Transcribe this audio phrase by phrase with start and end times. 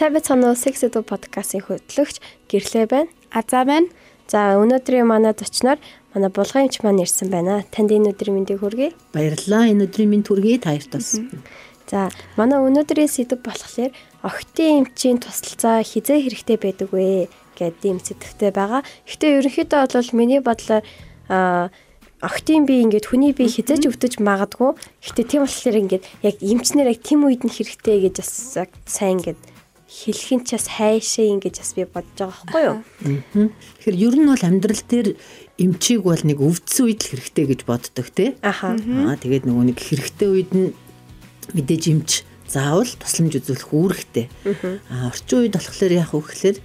[0.00, 3.12] Сайн байцгаана уу Sex Edu podcast-ийн хөтлөгч гэрлээ байна.
[3.36, 3.92] Азаа байна.
[4.32, 5.76] За өнөөдрийн манай зочноор
[6.16, 7.68] манай булган эмч маань ирсэн байна.
[7.68, 8.96] Танд энэ өдрийн мэндийг хүргэе.
[9.12, 9.68] Баярлалаа.
[9.68, 11.20] Энэ өдрийн мэнд хүргэе таартаас.
[11.84, 12.08] За
[12.40, 13.92] манай өнөөдрийн сэдв болохоор
[14.24, 17.28] охтын эмчийн тусалцаа хизээ хэрэгтэй байдаг вэ
[17.60, 18.80] гэдэг ийм сэдвтэй байгаа.
[19.04, 20.80] Гэтэ ерөнхийдөө бол миний бодлоор
[21.28, 21.68] а
[22.24, 24.80] охтын би ингээд хүний би хизээч өвдөж магадгүй.
[25.04, 28.32] Гэтэ тийм болохоор ингээд яг эмчнэр яг тийм үед нь хэрэгтэй гэж бас
[28.88, 29.49] сайн ингээд
[29.90, 32.78] хэлхэн ч бас хайшаа ингэж бас би бодож байгаа байхгүй юу.
[33.82, 35.08] Тэгэхээр ер нь бол амьдрал дээр
[35.58, 38.38] эмчийг бол нэг өвдсөн үед л хэрэгтэй гэж боддог тий.
[38.38, 40.70] Аа тэгээд нөгөө нэг хэрэгтэй үед нь
[41.58, 44.26] мэдээж эмч заавал тусламж үзүүлэх үүрэгтэй.
[44.94, 46.58] Аа орчин үед болохоор яах вэ гэхээр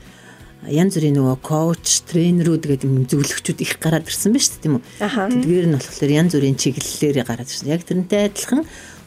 [0.69, 4.83] янз бүрийн нөгөө коуч, тренерүүд гэдэг зөвлөгчүүд их гараад ирсэн ба шүү дээ тийм үү.
[5.01, 7.69] Тэдгээр нь болохоор янз бүрийн чиглэлээр гараад ирсэн.
[7.69, 8.65] Яг тэрнтэй адилхан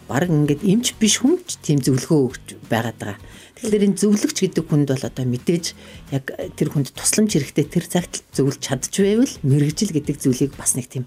[0.09, 3.19] баг ингээд эмч биш хүн ч тийм зөвлөгөө өгч байгаад байгаа.
[3.61, 5.67] Тэгэхээр энэ зөвлөгч гэдэг хүнд бол одоо мэдээж
[6.17, 6.25] яг
[6.57, 11.05] тэр хүнд тусламж хэрэгтэй тэр цагт зөвлөж чадж байвал мэрэгжил гэдэг зүйлийг бас нэг тийм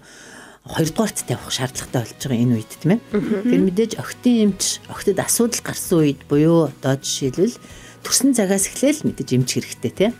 [0.62, 3.00] хоёрдугаарт тавих шаардлагатай болж байгаа энэ үед тийм ээ.
[3.10, 7.58] Тэгэхээр мэдээж охтын эмч охтод асуудал гарсан үед буюу одоо жишээлбэл
[8.06, 10.12] төрсэн цагаас эхлээл мэдээж эмч хэрэгтэй тийм.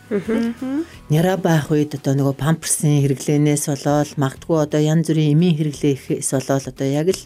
[1.07, 6.65] Няра байх үед одоо нөгөө памперсын хэрэглэнээс болоод магадгүй одоо янз бүрийн эмийн хэрэглээхээс болоод
[6.71, 7.21] одоо яг л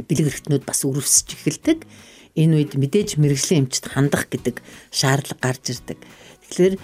[0.00, 1.84] бэлэг эрхтнүүд бас өрөвсөж эхэлдэг
[2.36, 6.00] энэ үед мэдээж мэрэгжлийн эмчт хандах гэдэг шаардлага гарч ирдэг.
[6.48, 6.74] Тэгэхээр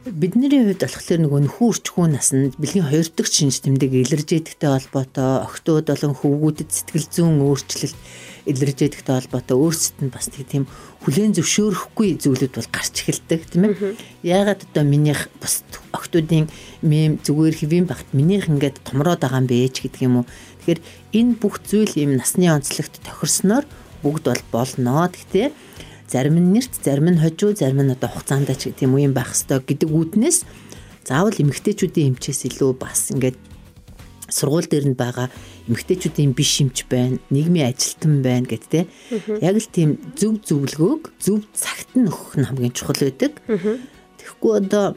[0.00, 6.14] бидний хувьд болохоор нөгөө нөхөрчхүү наснд бэлгийн хоёр дахь шинж тэмдэг илэржээдэгтэй холбоотой охтууд болон
[6.16, 7.98] хөвгүүдэд сэтгэл зүйн өөрчлөлт
[8.48, 10.64] илэржээдэгтэй холбоотой өөрсдөд нь бас тийм
[11.04, 14.00] хүлээн зөвшөөрөхгүй зүйлүүд бол гарч эхэлдэг тийм ээ.
[14.24, 16.48] Яагаад одоо минийх бас охтуудын
[16.80, 20.26] мэм зүгээр хэвэн багт минийх ингээд томроод байгаа юм бэ ч гэдэг юм уу.
[20.60, 20.80] Тэгэхээр
[21.16, 23.64] энэ бүх зүйл ийм насны онцлогт тохирсноор
[24.04, 25.08] бүгд бол болно.
[25.08, 25.48] Гэхдээ
[26.08, 29.64] зарим нь нэрт, зарим нь хожуу, зарим нь одоо хугацаанд ч тийм үеийн байх хэвээр
[29.64, 30.38] гэдэг үүднээс
[31.06, 33.38] заавал эмгтээчүүдийн эмчээс илүү бас ингээд
[34.30, 35.28] сургууль дээр нь байгаа
[35.66, 38.80] эмгтээчүүдийн биш юмч байна, нийгмийн ажилтан байна гэд тэ.
[39.42, 43.32] Яг л тийм зөв зөвлөгөөг зөв цагт нь өгөх нь хамгийн чухал байдаг.
[44.30, 44.94] Тэгэхгүй одоо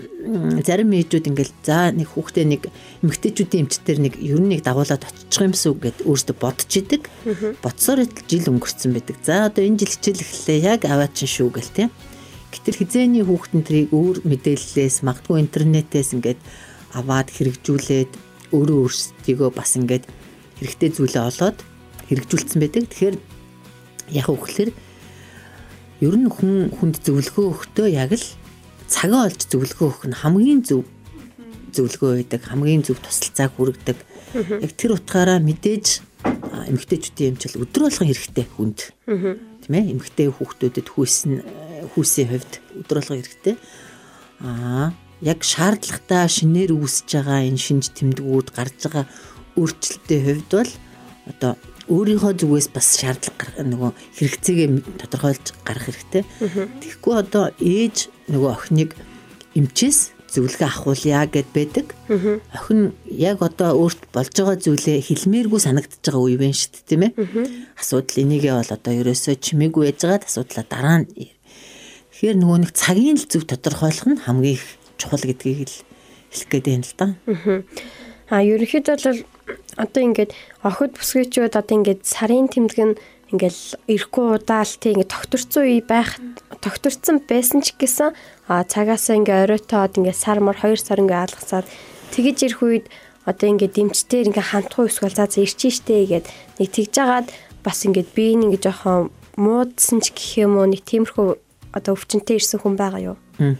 [0.61, 2.69] зарим ээжүүд ингээл за нэг хүүхдээ нэг
[3.01, 7.09] эмгтээчүүдийн эмчтэр нэг ер нь нэг дагуулад очих юмсуу гэд өөртөө бодож идэг.
[7.65, 9.17] Бодсоор жил өнгөрцөн байдаг.
[9.25, 11.89] За одоо энэ жил хичээл эхлэе яг аваад чин шүү гэл тээ.
[12.53, 16.39] Гэтэл хизээний хүүхдэн трийг өөр мэдээллээс магадгүй интернетээс ингээд
[16.93, 18.11] аваад хэрэгжүүлээд
[18.53, 20.05] өөрөө өөрсдийгөө бас ингээд
[20.61, 21.57] хэрэгтэй зүйлээ олоод
[22.05, 22.85] хэрэгжүүлсэн байдаг.
[22.93, 23.17] Тэгэхээр
[24.13, 24.69] яг үгээр
[26.05, 28.25] ер нь хүн хүнд зөвлөгөө өгтөө яг л
[28.87, 30.83] цагаа олж зөвлөгөө өгөх нь хамгийн зөв
[31.73, 33.97] зөвлөгөө байдаг, хамгийн зөв тусалцааг хүргэдэг.
[34.61, 36.01] Яг тэр утгаараа мэдээж
[36.69, 38.79] эмэгтэйчүүдийн эмчил өдөр болгон хэрэгтэй хүнд.
[39.63, 39.91] Тийм ээ?
[39.93, 41.31] Эмэгтэй хүүхдүүдэд хүүсэн
[41.93, 43.55] хүүсийн хувьд өдөр болгон хэрэгтэй.
[44.43, 44.93] Аа,
[45.23, 49.05] яг шаардлагатай шинээр үүсэж байгаа энэ шинж тэмдгүүд гарч байгаа
[49.55, 50.71] өөрчлөлтийн хувьд бол
[51.31, 51.51] одоо
[51.91, 54.69] өөрийнхөө зүгээс бас шаардлага нөгөө хэрэгцээгээ
[55.03, 56.23] тодорхойлж гарах хэрэгтэй.
[56.79, 58.91] Тэгэхгүй одоо ээж нөгөө охиныг
[59.57, 61.87] эмчээс зөвлөгөө авахулъя гэд байдаг.
[62.55, 67.01] Охин яг одоо өөрт болж байгаа зүйлээ хэлмээргүй санагдаж байгаа үе байна шүү дээ, тийм
[67.05, 67.11] ээ.
[67.77, 71.11] Асуудал энийгээ бол одоо ерөөсөө чимээгүй яжгаад асуудлаа дараа нь
[72.23, 75.77] Тэгэхээр нөгөө нэг цагийн л зөв тодорхойлох нь хамгийн их чухал гэдгийг л
[76.31, 77.07] хэлэх гээд байна л да.
[78.31, 79.19] Аа ерөнхийдөө бол
[79.77, 80.31] одоо ингээд
[80.63, 82.97] охид бүсгүйчүүд одоо ингээд сарын тэмдэг нь
[83.33, 86.21] ингээл ирэхгүй удаал тий ингээд тогтворцсон үе байх
[86.61, 88.13] тогтворцсон байсан ч гэсэн
[88.45, 91.65] цагаасаа ингээ оройтоод ингээ сар мар 2 сар ингээ алгасаад
[92.13, 92.85] тэгэж ирэх үед
[93.25, 96.25] одоо ингээ дэмжтээр ингээ хандхуу эсвэл за ирчээ штэ гэгээд
[96.61, 97.27] нэг тэгж жагаад
[97.65, 99.09] бас ингээ би нэг жоохон
[99.39, 101.27] муудсан ч гэх юм уу нэг тиймэрхүү
[101.73, 103.17] одоо өвчнөд ирсэн хүн байгаа юу?
[103.41, 103.57] Аа.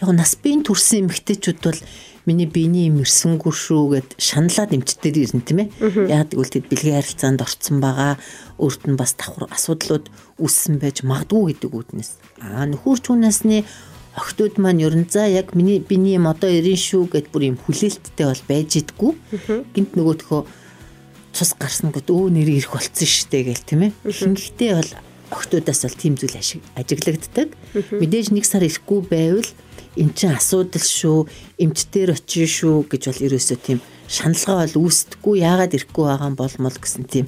[0.00, 1.80] Яг нас биеийн төрсэн эмэгтэйчүүд бол
[2.30, 5.68] миний биений юм ирсэнгүй шүү гэд шаналаад эмчтэр ирнэ тийм ээ.
[6.06, 8.14] Яг тэгвэл тэд бэлгийн харилцаанд орцсон байгаа
[8.62, 10.06] өөрт нь бас давхар асуудлууд
[10.38, 12.10] үүссэн байж магадгүй гэдэг үднэс.
[12.38, 13.66] Аа нөхөрч хүнээсний
[14.14, 17.56] охтууд маань ер нь за яг миний биений юм одоо ирэн шүү гэд бүр юм
[17.58, 19.12] хүлээлттэй бол байж идэггүй.
[19.74, 20.40] Гинт нөгөөдхөө
[21.34, 23.92] цус гарсан гэд өө нэр ирэх болцсон штэ гэл тийм ээ.
[24.06, 24.92] Ихэнхдээ бол
[25.30, 26.36] охтуудаас бол тийм зүйл
[26.76, 27.54] ажиглагддаг.
[27.96, 29.50] Мэдээж нэг сар ирэхгүй байвал
[29.96, 31.26] эн чин асуудал шүү,
[31.58, 35.34] эмчтэр очив шүү гэж бол ерөөсөө тийм шаналгаа бол үүсдэггүй.
[35.42, 37.26] Яагаад ирэхгүй байгаа юм болмол гэсэн тийм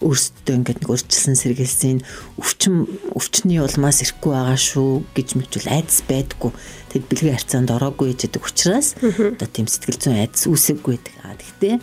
[0.00, 1.98] өөрсдөө ингээд нэг урьдчилсан сэргэлсийн
[2.40, 6.50] өвчин өвчний улмаас ирэхгүй байгаа шүү гэж мэтвэл айдас байдгүй.
[6.88, 11.14] Тэгэд бэлгийн харьцаанд ороогүй гэдэг учраас одоо тийм сэтгэл зүйн айдас үүсэггүй байдаг.
[11.20, 11.74] А тэгтээ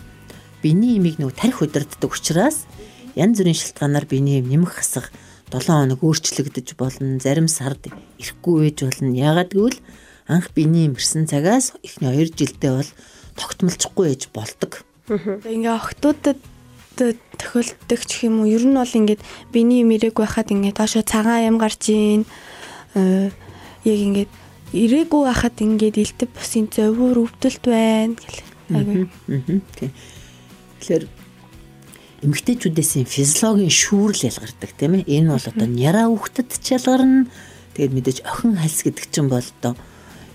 [0.66, 2.66] биений имийг нөгөө тарих удирддаг учраас
[3.14, 5.14] янз бүрийн шалтгаанаар биений им нэмэх хасах
[5.52, 7.18] 7 хоног өөрчлөгдөж болно.
[7.20, 7.88] Зарим сард
[8.20, 9.12] ирэхгүй байж болно.
[9.16, 9.80] Яагаад гэвэл
[10.28, 12.90] анх биений им ирсэн цагаас эхний 2 жилдээ бол
[13.36, 14.84] тогтмолцохгүй ээж болдог.
[15.08, 16.36] Ингээ охтуудад
[16.98, 19.24] тохиолддог ч юм уу ер нь бол ингээд
[19.54, 22.28] биений мэрэг байхад ингээд доошо цагаан ям гарч ийн
[22.92, 24.32] яг ингээд
[24.76, 28.40] ирээгүй байхад ингээд элтэв бусын зовир өвдөлт байна гэл.
[28.68, 29.08] Айгүй.
[30.82, 31.04] Тэгэхээр
[32.18, 35.06] эмгтээчүүдээс физиологийн шүүрл ялгардаг тийм ээ.
[35.06, 37.30] Энэ бол одоо няра хүүхдэд ч ялгарна.
[37.78, 39.78] Тэгээд мэдээж охин хальс гэдэг чинь бол одоо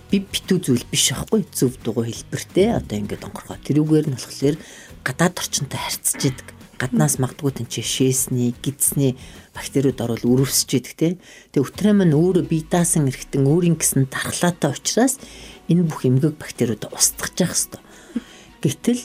[0.07, 3.59] бив битүү зүйл биш аахгүй зөв дугуй хэлбэртэй одоо ингээд онгорхоо.
[3.59, 4.56] Тэрүүгээр нь болохоор
[5.03, 6.47] гадаад орчинтой харьцаж идэг.
[6.80, 9.19] Гаднаас магадгүй тэн чи шээсний гидсний
[9.51, 11.07] бактериуд орвол өрөвсөж идэг те
[11.51, 15.21] тэгээ өтрөө маань өөрөө бие даасан эрэхтэн өөрийн гэсэн дархлаатай учраас
[15.69, 17.83] энэ бүх эмгэг бактериуд устгах явах хэвээр
[18.65, 19.01] гэтэл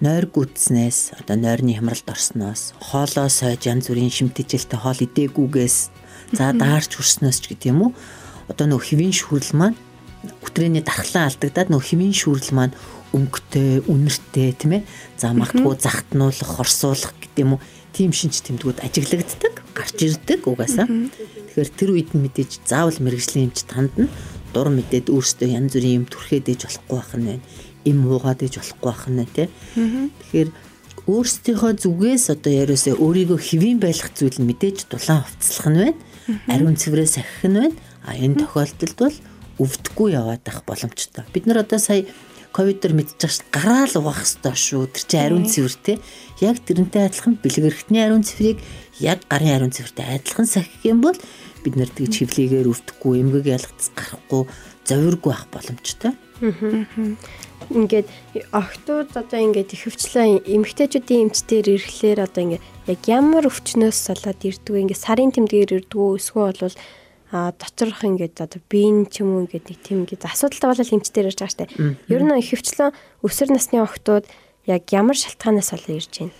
[0.00, 5.76] нойр гүйтснээс одоо нойрны хямралд орсноос хоолоо сойж янз бүрийн шимтгэлтэй хоол идээгүйгээс
[6.38, 7.92] за даарч хүрснөөс ч гэдэг юм уу
[8.46, 9.78] одоо нөх хэвийн шүрэл маань
[10.42, 12.74] өтрээний дархлаа алдагдаад нөх хэвийн шүрэл маань
[13.12, 14.82] өнгөтэй, үнэртэй тийм ээ.
[15.16, 17.64] За магадгүй захтнуулах, хорсуулах гэдэг юм уу
[17.96, 20.84] тийм шинж тэмдгүүд ажиглагддаг, гарч ирдэг угаасаа.
[20.84, 24.12] Тэгэхээр тэр үед нь мэдээж заавал мэрэгжлийн эмч танд нь
[24.52, 27.44] дур мэдээд өөрсдөө янз бүрийн юм түрхээд ээж болохгүй байх нь байна.
[27.84, 29.48] Им уугаад ээж болохгүй байх нь тий.
[29.76, 30.50] Тэгэхээр
[31.08, 35.98] өөрсдийнхөө зүгээс одоо яриусаа өөрийгөө хэвийн байлгах зүйл нь мэдээж дулаан хувцлах нь байна.
[36.52, 37.76] Ариун цэврээс ахих нь байна.
[38.04, 39.16] А энэ тохиолдолд бол
[39.62, 41.24] өвдөхгүй яваад байх боломжтой.
[41.32, 42.04] Бид нар одоо сая
[42.52, 44.84] ковидор мэдчих ш гараал угаах хэрэгтэй шүү.
[44.92, 45.94] Тэр чинь ариун цэвэр те.
[46.44, 48.60] Яг тэрнтэй адилхан бэлэг эрхтний ариун цэврийг
[49.00, 51.16] яг гарын ариун цэвэртэй адилхан сахих юм бол
[51.64, 54.46] бид нар тэгж хөвлөгээр өвдөхгүй, эмгэг ялгц гарахгүй,
[54.86, 56.12] зовиргүй байх боломжтой.
[56.38, 58.08] Ингээд
[58.54, 64.82] охтууд одоо ингээд ихэвчлэн эмгтээчүүдийн эмчтэр ирэхлээр одоо ингээд яг ямар өвчнөөс ирдэг вэ?
[64.86, 66.16] Ингээд сарын тэмдгээр ирдэг үү?
[66.22, 66.76] Эсвэл бол
[67.28, 71.28] а доторх ингээд одоо биен ч юм уу ингээд нэг тийм ингээд асуудалтай болол эмчтэр
[71.28, 71.66] ирж байгаа штэ.
[72.08, 74.24] Ер нь их хвчлэн өсвөр насны охтууд
[74.64, 76.32] яг ямар шалтгаанаас болоо ирж байна?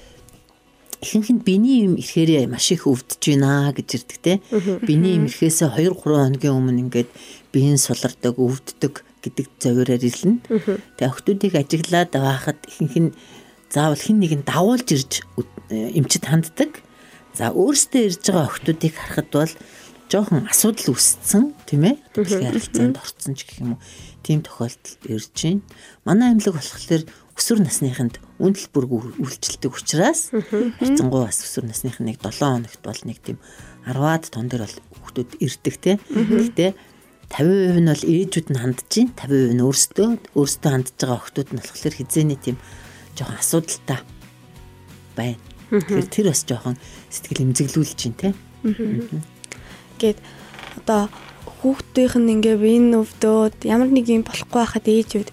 [1.04, 4.32] Ихэнх нь биений юм ирэхээр маш их өвдөж байна гэж ирдэг те.
[4.80, 7.10] Биений юм ирэхээс 2 3 хоногийн өмнө ингээд
[7.52, 10.36] биеийн сулардаг, өвддөг гэдэг завираар ирлэн.
[10.46, 13.10] Тэгээ охтуудыг ажиглаад байхад ихэнх нь
[13.70, 15.12] заавал хин нэг нь давуулж ирж
[15.70, 16.80] эмчит ханддаг.
[17.34, 19.54] За өөрөөсөө ирж байгаа охтуудыг харахад бол
[20.08, 23.80] жоохон асуудал үүссэн тийм ээ дэлхийн харилцаанд орцсон ч гэх юм уу
[24.24, 25.62] тийм тохиолдолд ирж байна.
[26.08, 27.04] Манай амьлаг болохоор
[27.36, 33.18] өсвөр насныханд үндэл бүрг үйлчлдэг учраас хайцангуу бас өсвөр насных нэг 7 хоногт бол нэг
[33.20, 33.38] тийм
[33.84, 35.92] 10-аад тон дээр бол хүүхдүүд ирдэг те.
[36.08, 36.70] Гэхдээ
[37.32, 39.12] 50% нь бол ээжүүд нь хандж байна.
[39.28, 40.08] 50% нь өөрсдөө
[40.38, 42.56] өөрсдөө хандж байгаа охтууд нь болохоор хизээний тийм
[43.16, 44.00] жоохон асуудалтай
[45.16, 45.40] байна.
[45.68, 46.76] Тэгэхээр тэр бас жоохон
[47.12, 48.28] сэтгэл эмзэглүүлж байна те
[49.98, 50.18] гээд
[50.80, 51.10] одоо
[51.60, 55.28] хүүхдийнх нь ингээ энэ өвдөөд ямар нэг юм болохгүй байхад ээжүүд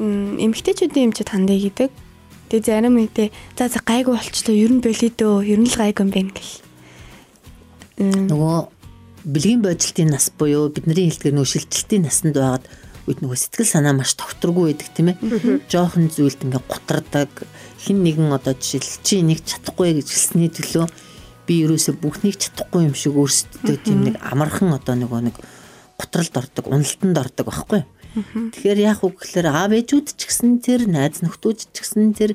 [0.00, 1.90] эмэгтэйчүүдийн эмчэд хандаа гэдэг.
[2.48, 6.02] Тэгээ зарим үедээ за за гайгүй болчлоо ер нь болио дөө ер нь л гайгүй
[6.06, 6.56] юм байна гэл.
[7.98, 8.56] Нөгөө
[9.28, 12.64] бэлгийн бодлтын нас буюу бидний хэлдгээр нөгөө шилжилтийн насанд байгаад
[13.08, 15.16] үед нөгөө сэтгэл санаа маш тогтворгүй байдаг тийм ээ.
[15.68, 17.32] Жохон зүйлд ингээ гутардаг
[17.76, 20.88] хин нэгэн одоо жишээл чи нэг чадахгүй гэж хэлсний төлөө
[21.48, 25.36] би ерөөсө бүхнийг чадахгүй юм шиг өөрсдөө тийм нэг амархан одоо нөгөө нэг
[26.00, 27.82] готролд ордог, уналтанд ордог байхгүй.
[28.52, 32.32] Тэгэхээр яах вэ гэхээр аав ээжүүд ч гэсэн тэр найз нөхдүүд ч гэсэн тэр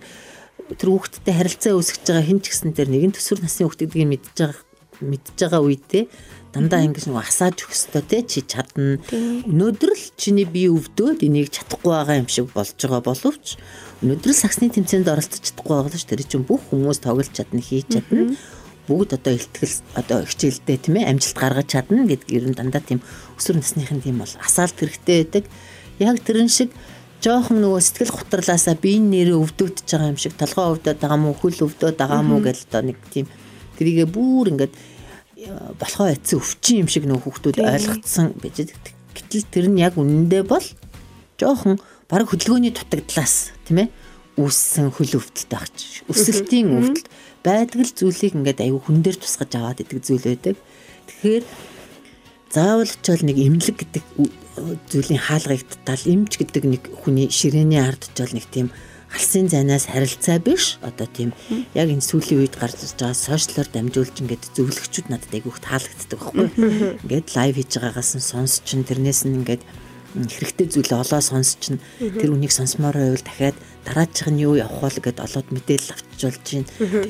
[0.77, 4.27] тэр хүүхдтэй харилцаа үүсгэж байгаа хэн ч гэсэн тэр нэгэн төсвөр насны хүүхд гэдгийг мэдж
[4.37, 4.61] байгаа
[5.01, 6.03] мэдж байгаа үедээ
[6.53, 9.01] дандаа ингэж нэг асааж өгөх ёстой те чи чадна.
[9.09, 13.57] Өнөөдөр л чиний бие өвдөөд энийг чадахгүй байгаа юм шиг болж байгаа боловч
[14.05, 17.57] өнөөдөр л саксны тэмцээнд оролцож чадахгүй байгаа л ш тэр чинь бүх хүмүүс тоглож чадна
[17.57, 18.37] хийж чадна.
[18.85, 22.99] Бүгд одоо ихтгэл одоо хичээлдээ тийм ээ амжилт гаргаж чадна гэдэг ер нь дандаа тийм
[23.39, 25.45] өсвөр насныхын тийм бол асаалт хэрэгтэй байдаг.
[26.03, 26.69] Яг тэрэн шиг
[27.23, 31.55] жоохон нөгөө сэтгэл гутралаасаа биеийн нэрээ өвдөгдөж байгаа юм шиг толгоо өвдөд байгаа мó хөл
[31.63, 33.31] өвдөд байгаа мó гэж одоо нэг тийм
[33.79, 34.73] тэрийгэ бүр ингээд
[35.79, 38.57] болохоо эцэн өвчин юм шиг нөгөө хүүхдүүд ойлгоцсон байж
[39.13, 40.65] гэтэл тэр нь яг үнэндээ бол
[41.37, 43.89] жоохон баг хөдөлгөөний дутагдлаас тийм ээ
[44.37, 47.07] үүссэн хөл өвдөлт байх ч өсөлтийн өвдөлт.
[47.45, 50.57] Байдаг л зүйлийг ингээд аюу хүн дээр тусгаж аваад идэг зүйл байдаг.
[51.05, 51.43] Тэгэхээр
[52.49, 54.05] заавал бол нэг имлэг гэдэг
[54.89, 58.73] зүйлийн хаалгыг тал имж гэдэг нэг хүний ширээний ард бол нэг тийм
[59.13, 60.77] алсын зайнаас харилцаа биш.
[60.81, 61.33] Одоо тийм
[61.77, 66.47] яг энэ сүүлийн үед гарч ирж байгаа сошиалор дамжуулж ингээд зөвлөгчүүд надад айгүйх таалагддаг байхгүй.
[67.05, 69.63] Ингээд лайв хийж байгаагаас нь сонсч тэрнээс нь ингээд
[70.13, 74.99] хэрэгтэй зүйлээ олоо сонсч нь тэр үнийг сонсмоор байвал дахиад дараачих нь юу явах бол
[75.01, 76.65] гэд олоод мэдээлэл авчиж болж гин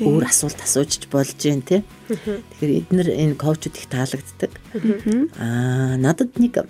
[0.08, 4.52] өөр асуулт асуужч болж гин тий Тэгэхээр эднэр энэ коучуд их таалагддаг.
[5.36, 6.64] Аа надад нэг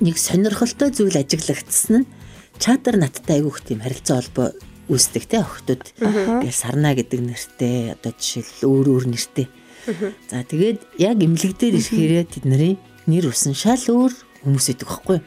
[0.00, 2.08] нэг сонирхолтой зүйл ажиглагдсан нь
[2.58, 4.48] чатар надтай айгүйх тийм харилцаа холбоо
[4.88, 9.46] үүсдэг те охтууд гэж сарна гэдэг нэртэй одоо жишээл өөр өөр нэртэй.
[10.30, 14.14] За тэгээд яг имлэг дээр ирэхээрээ тэдний нэр усан шал өөр
[14.46, 15.18] хүмүүс идэг байхгүй.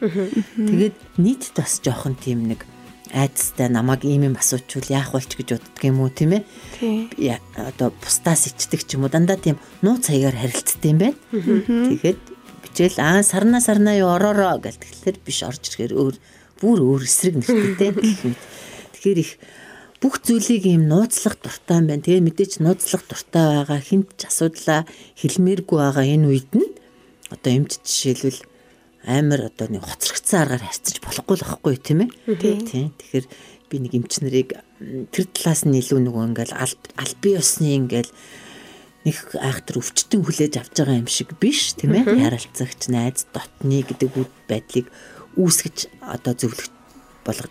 [0.56, 2.64] Тэгээд нийт бас жоохон тийм нэг
[3.12, 6.42] айдастай намайг ийм юм асуучвал яах болч гэж боддөг юм уу тийм ээ.
[6.78, 7.40] Тийм.
[7.56, 11.18] Одоо бусдаас ичдэг ч юм уу дандаа тийм нууц хаягаар харилцдаг юм байна.
[11.32, 12.20] Тэгээд
[12.64, 16.16] бичээл аа сарна сарна юу ороороо гэл тэгэхээр биш орж ирэхээр өөр
[16.60, 18.40] бүр өөр эсрэг нэртэй гэх мэт.
[18.94, 19.32] Тэгэхээр их
[20.00, 22.04] бүх зүйлийг ийм нууцлах дуртай юм байна.
[22.04, 24.88] Тэгээ мэдээч нууцлах дуртай байгаа хинт ч асуудлаа
[25.20, 26.68] хэлмээргүй байгаа энэ үед нь
[27.28, 28.40] одоо эмч жишээлбэл
[29.04, 32.10] амар одоо нэг хоцрогдсон аргаар харьцаж болохгүй л байхгүй тийм ээ.
[32.68, 32.92] Тийм.
[32.96, 33.26] Тэгэхээр
[33.70, 34.50] би нэг эмч нарыг
[35.12, 38.12] тэр талаас нь илүү нөгөө ингээл аль бие усны ингээл
[39.08, 42.20] нэг айхтар өвчтөн хүлээж авч байгаа юм шиг биш тийм ээ.
[42.20, 44.12] Ярилцагч найз дотны гэдэг
[44.48, 44.92] байдлыг
[45.36, 46.68] үүсгэж одоо зөвлөх
[47.24, 47.46] болго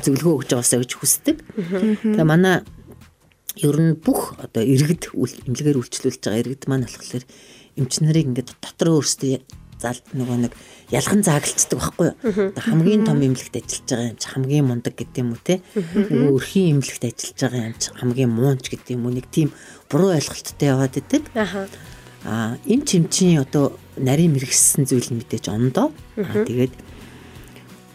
[0.00, 1.36] зөвлөгөө өгж байгаасаа гэж хүсдэг.
[2.02, 2.64] Тэгээ манай
[3.60, 7.24] ер нь бүх одоо иргэд эмнэлгээр үйлчлүүлж байгаа иргэд маань болохоор
[7.76, 9.38] эмч нарыг ингээд дотор өөрсдөө
[9.80, 10.52] зал нөгөө нэг
[10.92, 12.52] ялган заагалцдаг байхгүй юу.
[12.56, 15.60] Хамгийн том эмнэлэгт ажиллаж байгаа юм чи хамгийн мундаг гэдэг юм уу те.
[15.74, 19.48] Нөгөө өрхийн эмнэлэгт ажиллаж байгаа юм чи хамгийн муунч гэдэг юм уу нэг тийм
[19.88, 21.24] буруу ойлголттой яваад идэг.
[22.28, 25.88] Аа эм чимчийн одоо нарийн мэрэгссэн зүйл мэдээж ондоо.
[26.20, 26.74] Аа тэгээд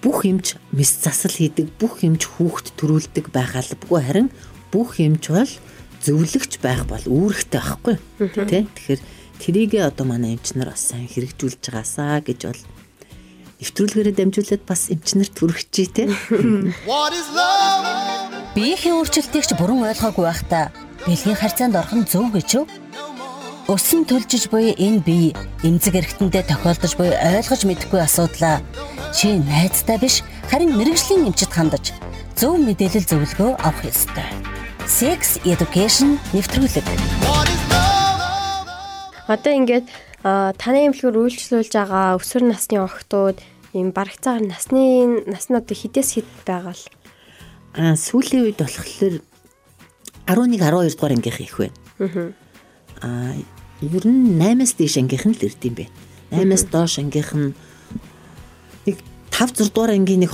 [0.06, 4.30] бүх эмч мэс засал хийдэг, бүх эмч хүүхд төрүүлдэг байх албагүй харин
[4.70, 5.50] бүх эмч бол
[6.06, 7.98] зөвлөгч байх бол үүрэгтэй байхгүй
[8.46, 8.70] тий.
[8.70, 9.02] Тэгэхээр
[9.42, 12.62] трийгээ одоо манай эмчнэр бас сайн хэрэгжүүлж байгаасаа гэж бол
[13.66, 16.06] нэвтрүүлгээрээ дамжуулаад бас эмчнэр төрөгчий тий.
[18.54, 20.70] Биеийн өөрчлөлтийг ч бүрэн ойлгоогүй байхдаа
[21.10, 22.70] бэлгийн харьцаанд орох нь зөв гэж юу?
[23.66, 25.34] Өсөн төлжиж буй энэ бие
[25.66, 28.62] эмзэг эргэтэндээ тохиолдож буй ойлгож мэдэхгүй асуудлаа
[29.10, 30.22] чи найзтай биш
[30.54, 31.90] харин мэрэгжлийн эмчит хандаж
[32.38, 34.30] зөв мэдээлэл зөвлөгөө авах ёстой.
[34.86, 36.86] Sex Education нэвтрүүлэг.
[39.34, 39.90] Одоо ингээд
[40.22, 43.42] таны эмнэлгээр үйлчлүүлж байгаа өсвөр насны охтууд
[43.74, 46.86] ийм барагцаагаар насны нас нь одоо хідээс хэд байгаа л
[47.82, 49.26] аа сүүлийн үед болохоор
[50.30, 52.30] 11 12 дугаар ангийнх их байна.
[53.02, 53.34] Аа
[53.92, 55.86] ер нь 8-аас дээш ангийнх нь л ирд юм бэ.
[56.32, 57.54] 8-аас доош ангийнх нь
[58.90, 58.98] нэг
[59.30, 60.34] 5 6 дугаар ангийн нэг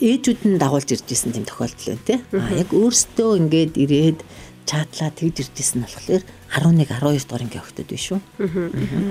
[0.00, 2.18] ээжүүд нь дагуулж ирж исэн тийм тохиолдол байна тий.
[2.32, 4.20] А яг өөрсдөө ингээд ирээд
[4.68, 8.20] чатлаа тэгж иржсэн болохоор 11 12 дугаар ангийн охтууд биш үү.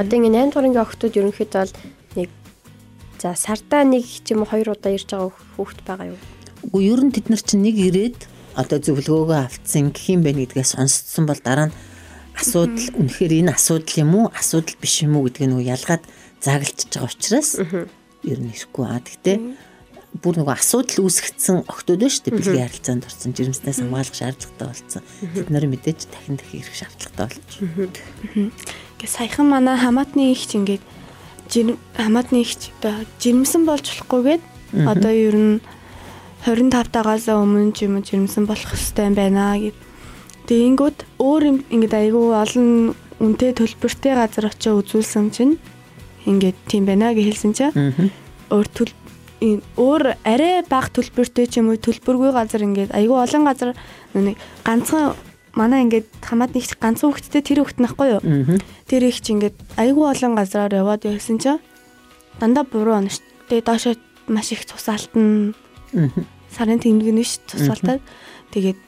[0.02, 1.76] Одоо ингээд 8 дугаар ангийн охтууд ерөнхийдөө бол
[2.18, 2.30] нэг
[3.18, 6.20] за сардаа нэг ч юм уу хоёр удаа ирж байгаа хүүхэд байгаа юу?
[6.70, 8.20] Үгүй ер нь тэд нар чинь нэг ирээд
[8.58, 11.76] одоо зөвлөгөөгөө авцсан гэх юм байна гэдгээ сонсцсон бол дараа нь
[12.38, 14.26] асуудал үнэхээр энэ асуудал юм уу?
[14.32, 16.04] Асуудал биш юм уу гэдгийг нөгөө ялгаад
[16.42, 18.86] загалчж байгаа учраас ер нь ирэхгүй.
[18.86, 19.38] Аа гэхдээ
[20.22, 22.38] бүр нөгөө асуудал үүсгэсэн охтууд байна шүү дээ.
[22.38, 25.04] Бэлгийн харилцаанд орсон жирэмснээс хамгаалах шаардлагатай болсон.
[25.34, 27.52] Бид нарын мэдээж дахин дахин ирэх шаардлагатай болж.
[28.34, 30.84] Ингээ саяхан манай хамаатны ихч ингээд
[31.98, 34.44] хамаатны ихч одоо жирэмсэн болж болохгүйгээд
[34.90, 35.56] одоо ер нь
[36.46, 39.78] 25 тагаас өмнө ч юм уу жирэмсэн болох хэвээр байна гэд
[40.48, 41.44] Тэгэнгүүт өөр
[41.76, 45.60] ингээд айгүй олон үнэтэй төлбөртэй газар очиж үзүүлсэн чинь
[46.24, 48.12] ингээд тийм байна гэж хэлсэн чинь.
[48.48, 48.94] Өөр төл
[49.76, 53.76] өөр арай бага төлбөртэй ч юм уу төлбөргүй газар ингээд айгүй олон газар
[54.16, 55.20] нэг ганцхан
[55.52, 58.22] манай ингээд хамаад нэг ганцхан хүүхэдтэй тэр хүүхэд нахгүй юу?
[58.88, 61.62] Тэр их чи ингээд айгүй олон газараар яваад байсан чинь
[62.40, 63.94] дандаа буруу оноо шүү дээ доошоо
[64.32, 65.54] маш их цусаалтан
[66.50, 68.02] сарын тэмдэг нь ш цусаалтаад
[68.54, 68.87] тэгээд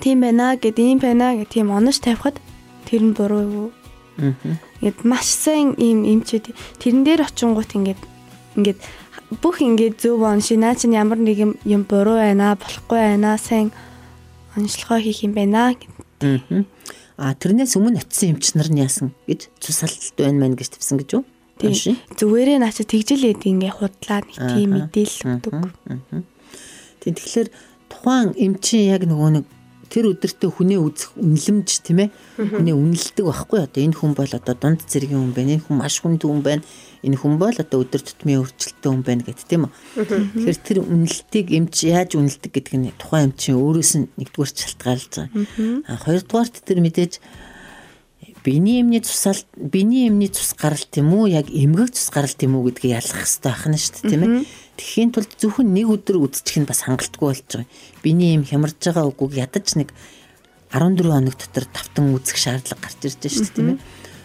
[0.00, 2.40] тийм байна гэд ийм байна гэх тийм онош тавихад
[2.88, 3.68] тэр нь буруу юу.
[4.80, 8.00] Ингээд маш сайн ийм эмчүүд тэрэн дээр очингууд ингээд
[8.56, 8.80] ингээд
[9.40, 13.70] бүх ингээд зөв онши наа чинь ямар нэг юм юм буруу байна болохгүй байна сайн
[14.56, 16.66] онцлогоо хийх юм байна гэдэг.
[17.20, 21.20] А тэрнээс өмнө очисон эмч нар нь яасан гэж цусалт байна мэн гэж тавьсан гэж
[21.20, 21.24] юу?
[21.60, 22.00] Тийм.
[22.16, 25.52] Зүгээрээ наач тэгжлээд ингээ худлаа нэг тийм мэдээлэл өгдөг.
[27.04, 27.48] Тийм тэгэхээр
[27.92, 29.44] тухайн эмчийн яг нөгөө нэг
[29.90, 32.08] тэр өдөртөө хүнээ үзэх үнэлэмж тийм ээ?
[32.38, 33.58] Хүнээ үнэлдэг байхгүй.
[33.66, 36.62] Одоо энэ хүн бол одоо дунд зэргийн хүн байна энэ хүн маш хүнд хүн байна.
[37.02, 39.72] Энэ хүн бол одоо өдөр тутмын өөрчлөлттэй хүн байна гэдэг тийм үү?
[40.46, 45.28] Тэгэхээр тэр үнэлтийг эмч яаж үнэлдэг гэдэг нь тухайн эмчийн өөрөөс нь нэгдүгээр шалтгаалж байгаа.
[45.90, 47.18] А хоёрдугаарт тэр мэдээж
[48.44, 52.68] биений эмний цусаал биений эмний цус гаралт юм уу яг эмгэг цус гаралт юм уу
[52.68, 54.44] гэдгийг ялах хэрэгтэй байх нь шүү дээ тийм ээ
[54.80, 57.68] Тэхийн тулд зөвхөн нэг өдөр үзчих нь бас хангалтгүй болж байгаа.
[58.00, 59.92] Биний юм хямарж байгаа үгүйг ядаж нэг
[60.72, 63.78] 14 хоног дотор давтан үзэх шаардлага гарч ирж байна шүү дээ тийм ээ.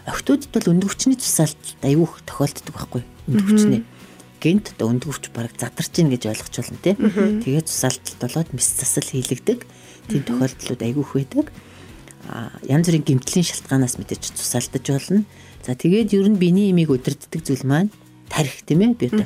[0.08, 3.04] Охтуудад бол өндөвчний тусаалтад аюух тохиолддог байхгүй.
[3.28, 3.84] Өндөвчний
[4.40, 6.96] гэнт одоо өндөвч баг задарч ийн гэж ойлгож байна тий.
[6.96, 9.60] Тэгээд тусаалталт болоод мис засал хийлэгдэг.
[10.08, 11.52] Тийм тохиолдлууд аюух байдаг
[12.66, 15.22] янз бүрийн гэмтлийн шалтгаанаас мэдээж тусаалдаж болно.
[15.66, 17.94] За тэгээд ер нь биений имийг өдөрддөг зүйл маань
[18.30, 19.26] тарих тийм ээ би одоо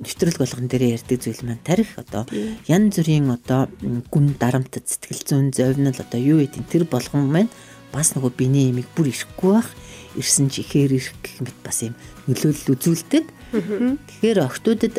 [0.00, 1.92] нэвтрүүлэг болгон дээр ярьдаг зүйл маань тарих.
[2.00, 2.24] Одоо
[2.66, 3.68] янз бүрийн одоо
[4.08, 7.52] гүн дарамтд сэтгэл зүйн зовнил одоо юу гэдэг тэр болгон маань
[7.92, 9.68] бас нөгөө биений имийг бүр ирэхгүй бах
[10.16, 11.94] ирсэн ч ихээр ирэх гэх мэт бас юм
[12.26, 13.24] нөлөөлөл үзүүлдэг.
[13.52, 14.94] Тэгэхээр охтуудад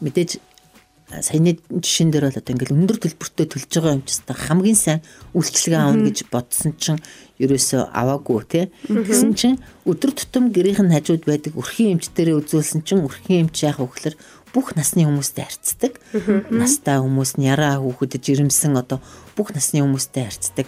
[0.00, 0.30] мэдээж
[1.18, 5.00] саяны жишээн дээр бол одоо ингээл өндөр төлбөртэй төлж байгаа юм чинь хамгийн сайн
[5.34, 7.02] үйлчлэгээ аавна гэж бодсон чинь
[7.42, 8.64] ерөөсөө аваагүй тий.
[8.86, 9.58] Тэгсэн чинь
[9.90, 13.90] өдөр тутам гэрийнх нь хажууд байдаг өрхийн эмч дээрээ үзүүлсэн чинь өрхийн эмч яах вэ
[13.90, 14.16] гэхээр
[14.54, 15.92] бүх насны хүмүүстэй харьцдаг.
[16.50, 19.02] Настай хүмүүс, няраа хүүхэд жирэмсэн одоо
[19.34, 20.66] бүх насны хүмүүстэй харьцдаг.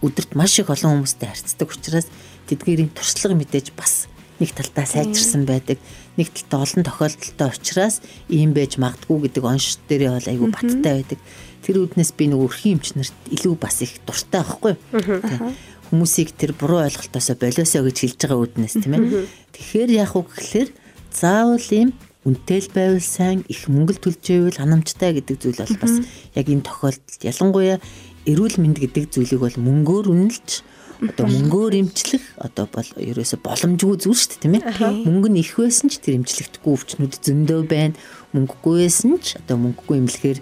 [0.00, 2.08] Өдөрт маш их олон хүмүүстэй харьцдаг учраас
[2.48, 4.08] тэдгээрийн туршлага мэдээж бас
[4.40, 5.78] нэг талтаа сайжирсан байдаг.
[6.16, 11.20] Нэг талтаа олон тохиолдолтой учраас ийм байж магадгүй гэдэг онш дээрээ бол айгүй баттай байдаг.
[11.62, 15.54] Тэр үднээс би нэг өрхийн эмч нарт илүү бас их дуртай байхгүй юу?
[15.90, 19.28] Хүмүүсийг тэр буруу ойлголтоосоо болиосоо гэж хэлж байгаа үднээс тийм ээ.
[19.54, 20.70] Тэгэхээр яг уу гэхэлэр
[21.14, 25.94] заавал ийм үнэтэй байвал сайн их мөнгө төлж байвал ханамжтай гэдэг зүйл бол бас
[26.32, 27.78] яг энэ тохиолдолд ялангуяа
[28.24, 30.64] эрүүл мэнд гэдэг зүйлийг бол мөнгөөр үнэлж
[31.10, 34.64] одоо мөнгөөр имчлэх одоо бол ерөөсө боломжгүй зүйл шүү дээ тийм ээ.
[35.04, 37.98] Мөнгө нь их байсан ч тэр имчлэгдэхгүй өвчнүүд зөндөө байна.
[38.32, 40.38] Мөнгөгүй байсан ч одоо мөнгөгүй имлэхээр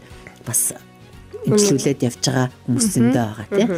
[0.47, 0.73] бас
[1.47, 3.71] имчлүүлээд явж байгаа хүмүүс зөндөө байгаа тийм.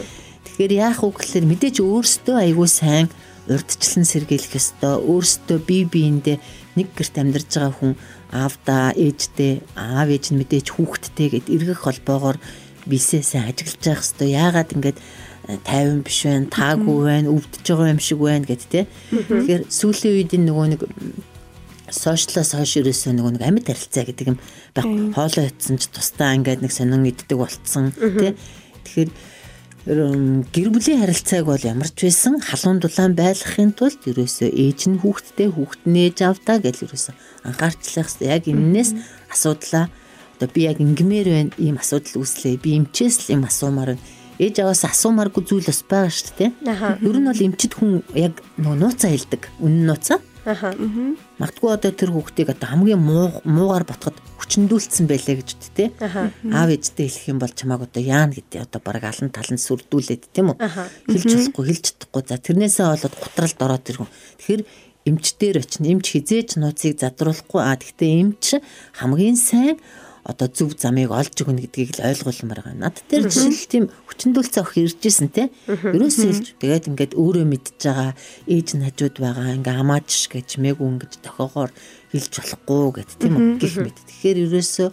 [0.44, 3.08] Тэгэхээр яах вэ гэхээр мэдээж өөрсдөө айгүй сайн
[3.48, 5.00] урдчлан сэргийлэх ёстой.
[5.00, 6.38] Өөрсдөө бие биендээ
[6.76, 7.92] нэг гэрт амьдарч байгаа хүн
[8.32, 12.38] аавда ээжтэй аав ээж нь мэдээж хүүхэдтэй гэд эргэх холбоогоор
[12.88, 14.28] бисээ сайн ажиглаж явах ёстой.
[14.32, 14.96] Яагаад ингэж
[15.44, 18.88] тайван биш байна, таагүй байна, өвдөж байгаа юм шиг байна гэд тэ.
[19.12, 20.80] Тэгэхээр сүүлийн үед энэ нөгөө нэг
[21.92, 24.38] сошиалаас хойш ерөөсөө нөгөө нэг амьд харилцаа гэдэг юм
[24.72, 24.88] баг.
[25.12, 28.33] Хоолоо ятсан ч тусдаа ингээд нэг сонин иддэг болцсон тэ.
[28.88, 29.11] Тэгэхээр
[29.85, 35.48] гэр бүлийн харилцааг бол ямар ч байсан халуун дулаан байлгахын тулд ерөөсөө ээж нь хүүхэдтэй
[35.52, 37.14] хүүхэд нь ээж авдаа гэж ерөөсөө
[37.52, 38.09] анхаарчлах.
[38.24, 38.96] Яг энэс
[39.28, 39.92] асуудлаа
[40.40, 42.64] одоо би яг ингэмээр байна ийм асуудал үүслээ.
[42.64, 44.04] Би эмчээс л ийм асуумаар байна
[44.38, 46.50] ээж аваас асуумааргүй зүйл бас байгаа шүү дээ.
[47.02, 49.42] Ер нь бол эмчит хүн яг нөгөө нууцаа хэлдэг.
[49.62, 50.18] Үнэн нууцаа.
[50.44, 50.76] Аха.
[51.40, 55.88] Магадгүй одоо тэр хүүхдийг одоо хамгийн муу муугаар ботход хүчндүүлсэн байлаа гэж үт тээ.
[56.52, 60.52] Аав ээжтэй хэлэх юм бол чамааг одоо яана гэдэг одоо баг алан талан сүрдүүлээд тийм
[60.52, 60.60] үү.
[60.60, 62.22] Хэлж болохгүй хэлж чадахгүй.
[62.28, 64.10] За тэрнээсээ болоод гутралд ороод иргэн.
[64.36, 64.62] Тэгэхээр
[65.08, 65.88] эмч дээр очно.
[65.88, 67.60] Эмч хизээч нууцыг задруулахгүй.
[67.64, 68.60] А тэгтээ эмч
[69.00, 69.80] хамгийн сайн
[70.24, 72.80] одоо зөв замыг олж өгнө гэдгийг л ойлгуулмаар байгаа.
[72.80, 75.52] Над дээр жишээл тийм хүчндүүлцээ өх иржсэн те.
[75.68, 78.16] Ерөөсөө хэлж тэгээд ингээд өөрөө мэдж байгаа
[78.48, 81.70] ээж нь хажууд байгаа ингээ хамаач гэж мэгүү ингэж тохоогоор
[82.08, 83.98] хэлж болохгүй гэд тийм үү гих мэд.
[84.00, 84.88] Тэгэхээр ерөөсөө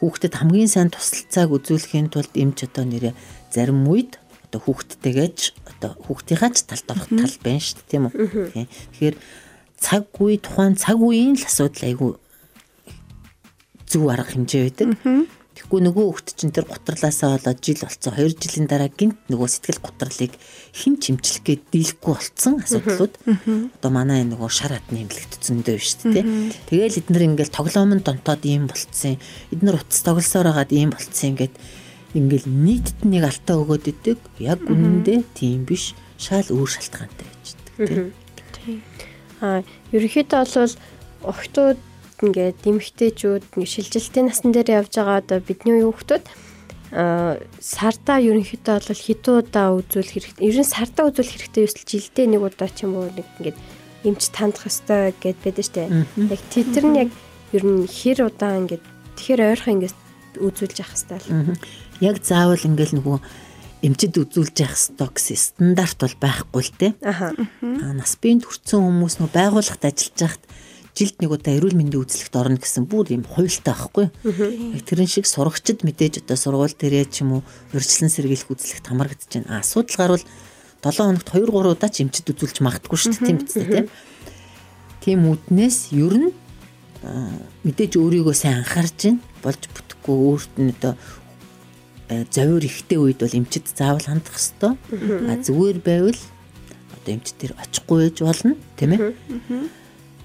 [0.00, 3.12] хүүхдэд хамгийн сайн тусалцааг үзүүлэхийн тулд эмч одоо нэрэ
[3.52, 4.16] зарим үед
[4.48, 5.38] одоо хүүхдтэйгээж
[5.76, 8.64] одоо хүүхдийнхаа ч талд орох тал байна шүү дээ тийм үү.
[8.64, 9.16] Тэгэхээр
[9.76, 12.12] цаг үе тухайн цаг үеийн л асуудал айгүй
[13.86, 14.88] зөв арга хэмжээ байдаг.
[15.56, 19.80] Тэгэхгүй нөгөө хөлт чинь тэр гутралаасаа болоод жил болцсон 2 жилийн дараа гинт нөгөө сэтгэл
[19.80, 23.14] гутралыг хэн чимчлэх гээд дийлэхгүй болцсон асуудлууд
[23.80, 26.24] одоо манай нөгөө шар хатны эмнэлэгт зөндөө шүү дээ.
[26.68, 29.16] Тэгээл эднэр ингээл тоглоомн донтоод ийм болцсон.
[29.48, 31.54] Эднэр утас тоглосоор хагаад ийм болцсон ингээд
[32.12, 34.20] ингээл нийтэд нэг алтаа өгөөд идэг.
[34.36, 35.96] Яг үнэндээ тийм биш.
[36.20, 37.48] Шал өөр шалтгаантай байж
[37.80, 38.12] дээ.
[38.60, 38.84] Тийм.
[39.40, 40.44] Аа ерөнхийдөө
[41.24, 41.76] бол
[42.16, 46.24] охтууд ингээд эмэгтэйчүүд шилжилтийн насн дээр явж байгаа одоо бидний үеийн хүүхдүүд
[47.60, 50.48] сарда ерөнхийдөө бол хитүү удаа үзүүлэх хэрэгтэй.
[50.48, 53.58] Ер нь сарда үзүүлэх хэрэгтэй ёсл жилдээ нэг удаа ч юм уу нэг ингээд
[54.06, 55.92] эмч тандах ёстой гэд байдаг штэ.
[56.16, 57.10] Яг тэр нь яг
[57.52, 58.84] ер нь хэр удаа ингээд
[59.18, 59.96] тэгэхээр ойрхон ингээд
[60.40, 61.60] үзүүлж явах хэрэгтэй л.
[62.00, 63.18] Яг заавал ингээд нөгөө
[63.82, 66.88] эмчэд үзүүлж явах ёстой гэсэн стандарт бол байхгүй л те.
[67.04, 67.34] Аа.
[67.60, 70.45] Нас биенд хүрсэн хүмүүс нөгөө байгууллагт ажиллаж байхад
[70.96, 74.08] жилд нэг удаа эрүүл мэндийн үзлэгт орно гэсэн бүр юм хуйлтай байхгүй.
[74.80, 77.42] Тэрэн шиг сурагчид мэдээж одоо сургууль дээрээ ч юм уу
[77.76, 79.60] урьдчилан сэргийлэх үзлэгт хамрагдаж байна.
[79.60, 80.24] Асуудал гарвал
[80.80, 83.88] 7 хоногт 2 3 удаа ч эмчит үзүүлж магадгүй шүү дээ тийм биз дээ тийм.
[85.04, 86.32] Тийм үднээс ер нь
[87.62, 89.20] мэдээж өөрийгөө сайн анхаарч байна.
[89.44, 90.96] Болж бүтэхгүй өөрт нь одоо
[92.32, 95.28] зовир ихтэй үед бол эмчит заавал хандах хэвээр.
[95.28, 96.20] А зүгээр байвал
[96.96, 99.12] одоо эмчит дээр очихгүй байж болно тийм ээ.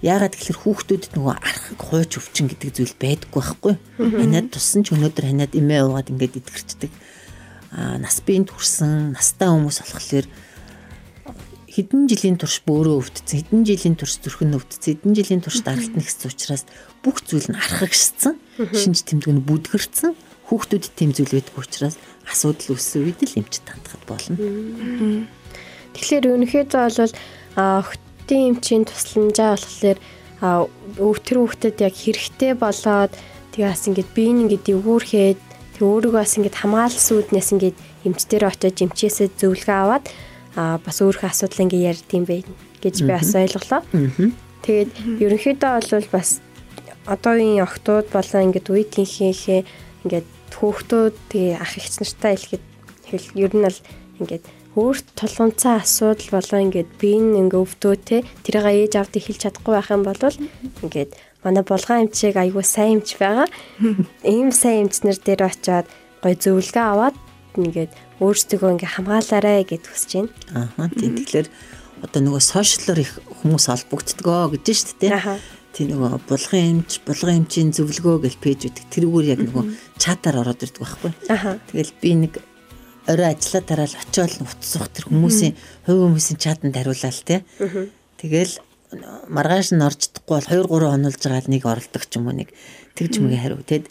[0.02, 3.74] Яагаад гэхээр хүүхдүүдэд нөгөө архаг хууч өвчин гэдэг зүйл байдаггүй байхгүй.
[4.02, 6.92] Ханаад туссан ч өнөөдөр ханаад имээ уугаад ингээд идгэрчдэг.
[7.78, 10.26] Аа нас биенд хүрсэн настай хүмүүс болохоор
[11.70, 16.28] хэдэн жилийн турш бөөрөө өвдсөн, хэдэн жилийн турш зүрхэн өвдсөн, хэдэн жилийн турш даралт нэгсэн
[16.28, 16.64] учраас
[17.00, 18.36] бүх зүйл нь архагшсан,
[18.76, 20.12] шинж тэмдэг нь бүдгэрсэн.
[20.52, 21.96] Хүүхдүүдэд тийм зүйл байдгүй учраас
[22.28, 24.36] асуудал үүссэн үед л эмчит хандхад болно.
[25.96, 27.08] Тэгэхээр ерөнхийдөө бол
[28.32, 30.00] өвтийн эмчийн тусламжаа болохоор
[31.04, 33.12] өвтөр хүүхдэд яг хэрэгтэй болоод
[33.52, 35.40] тэгээс ингээд би ингээд өвгүүрхэд
[35.76, 40.06] тэг өөрийгөө бас ингээд хамгаалсан үднээс ингээд эмчтэр очиж эмчээсээ зөвлөгөө аваад
[40.56, 42.48] а бас өөрийнхөө асуудал ингээ ярьд юм бэ
[42.80, 43.84] гэж би бас ойлголоо.
[44.64, 46.40] Тэгээд ерөнхийдөө бол бас
[47.12, 49.60] одоогийн охтууд болон ингээд үеийнхээ
[50.08, 52.64] ингээд хүүхдүүд тэгээ ах эгч нартай хэлэхэд
[53.36, 53.80] ер нь л
[54.24, 54.44] ингээд
[54.76, 59.92] өөрт тулгунцаа асуудал болоо ингээд би ингээ өвдөө те тэрийг ээж авдыг хэлж чадахгүй байх
[59.92, 60.16] юм бол
[60.86, 61.12] ингээд
[61.44, 63.48] манай булгаан эмчийг айгүй сайн эмч байгаа.
[64.24, 65.88] Ийм сайн эмчнэр дээр очиод
[66.24, 67.16] гой зөвлөгөө аваад
[67.60, 67.92] ингээд
[68.24, 70.32] өөрсдөө ингээ хамгаалаарэ гэд хүсэж байна.
[70.80, 71.48] Аа тийм тэгэхээр
[72.08, 73.12] одоо нөгөө сошиалор их
[73.44, 75.42] хүмүүс олбогддгоо гэж шүү дээ.
[75.72, 78.86] Тийм нөгөө булган эмч, булган эмчийн зөвлөгөө гэл пэйж үүдэг.
[78.92, 79.64] Тэрүүгээр яг нөгөө
[80.00, 81.12] чатаар ороод ирдэг байхгүй.
[81.72, 82.34] Тэгэл би нэг
[83.08, 85.54] орой ажиллаа дараал очиод утсах тэр хүмүүсийн
[85.86, 87.42] хувь хүмүүсийн чатанд хариулаа л тий.
[88.22, 88.54] Тэгэл
[89.32, 92.50] маргааш нь орждохгүй бол 2 3 онолж байгаа нэг оролдог ч юм уу нэг
[92.94, 93.64] тэгж мөгийн хариу.
[93.64, 93.88] Тэгэд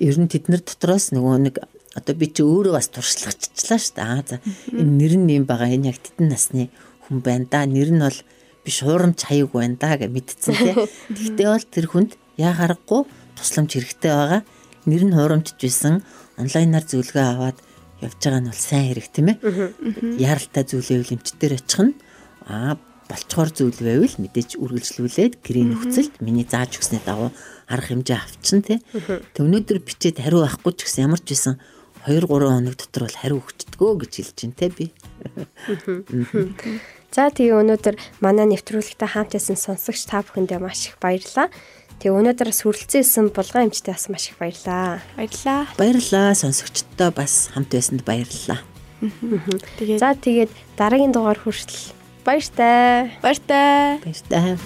[0.00, 1.54] ер нь тэд нар дотроос нөгөө нэг
[1.94, 4.06] одоо би чи өөрөө бас туршлагачлаа шүү дээ.
[4.08, 4.36] Аа за
[4.72, 5.70] энэ нэр нь юм байгаа.
[5.70, 6.72] Энэ яг тедэн насны
[7.06, 7.66] хүн байна да.
[7.68, 8.18] Нэр нь бол
[8.64, 10.74] би шуурамч хаяг байна да гэж мэдсэн тий.
[11.16, 13.04] Тэгтээ бол тэр хүнд яа харахгүй
[13.36, 14.42] тусламж хэрэгтэй байгаа.
[14.88, 16.00] Нэр нь хуурамчж байсан.
[16.40, 17.58] Онлайнаар зөвлөгөө аваад
[18.02, 19.38] явж байгаа нь бол сайн хэрэг тийм ээ.
[20.18, 21.94] Яралтай зүйлээвэл эмчтэр очих нь
[22.46, 27.32] аа болцохоор зүйл байвал мэдээж үргэлжлүүлээд гэрээ нөхцөлд миний зааж өгснээ дагуу
[27.66, 28.78] арга хэмжээ авчин тий.
[28.92, 31.56] Тэг өнөөдөр бичээд хариу авахгүй ч гэсэн ямар ч байсан
[32.04, 34.86] 2 3 хоног дотор бол хариу өгчдгөө гэж хэлж байна те би.
[37.08, 41.48] За тэгээ өнөөдөр манай нэвтрүүлэгтээ хамт байсан сонсогч та бүхэндээ маш их баярлалаа.
[41.98, 45.02] Тэгээ өнөөдөр бас хүрэлцээсэн булган эмчтэй бас маш их баярлалаа.
[45.18, 45.66] Баярлалаа.
[45.74, 48.62] Баярлалаа сонсогчдоо бас хамт байсанд баярлалаа.
[49.82, 51.90] Тэгээд за тэгээд дараагийн дугаар хүртэл
[52.22, 53.18] баяртай.
[53.18, 53.98] Баяртай.
[53.98, 54.58] Баяртай.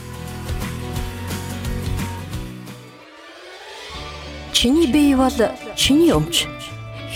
[4.53, 5.33] Чиний бие бол
[5.73, 6.45] чиний өмч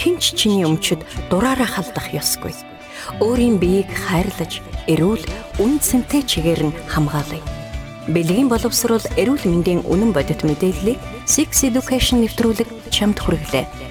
[0.01, 2.57] хинч чиний өмчөд дураараа халдах ёсгүй.
[3.21, 5.25] Өөрийн биеийг хайрлаж, эрүүл,
[5.63, 7.56] үн цэнтэй чигээр нь хамгаалъя.
[8.07, 13.86] Бэлгийн боловсрол эрүүл мэндийн үнэн бодит мэдээллийг Six Education нэвтрүүлэг чамд хүргэлээ.